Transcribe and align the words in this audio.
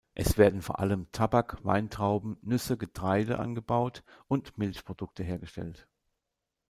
Es 0.15 0.35
werden 0.39 0.63
vor 0.63 0.79
allem 0.79 1.11
Tabak, 1.11 1.63
Weintrauben, 1.63 2.35
Nüsse, 2.41 2.75
Getreide 2.75 3.37
angebaut 3.37 4.03
und 4.27 4.57
Milchprodukte 4.57 5.21
hergestellt. 5.23 5.87